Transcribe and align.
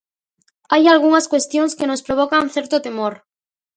Hai 0.71 0.83
algunhas 0.87 1.29
cuestións 1.31 1.75
que 1.77 1.89
nos 1.89 2.03
provocan 2.07 2.51
certo 2.55 2.77
temor. 2.85 3.13